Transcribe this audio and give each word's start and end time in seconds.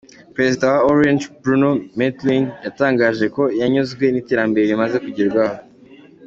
Perezida 0.35 0.65
wa 0.73 0.81
Orange, 0.91 1.25
Bruno 1.41 1.69
Mettling 1.97 2.45
yatangaje 2.65 3.25
ko 3.35 3.43
yanyuzwe 3.61 4.03
n’iterambere 4.09 4.65
rimaze 4.71 4.97
kugerwaho. 5.05 5.55